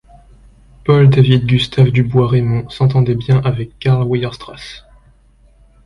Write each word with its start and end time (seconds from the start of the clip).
Paul 0.83 1.11
David 1.11 1.45
Gustave 1.47 1.91
du 1.91 2.01
Bois-Reymond 2.01 2.69
s'entendait 2.69 3.13
bien 3.13 3.37
avec 3.43 3.77
Karl 3.77 4.01
Weierstrass. 4.07 4.83